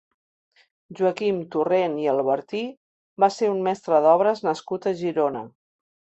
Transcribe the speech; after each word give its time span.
Joaquim 1.01 1.41
Torrent 1.55 1.97
i 2.05 2.07
Albertí 2.13 2.63
va 3.25 3.31
ser 3.37 3.51
un 3.57 3.61
mestre 3.69 4.01
d’obres 4.07 4.43
nascut 4.49 4.89
a 4.89 4.97
Girona. 5.05 5.47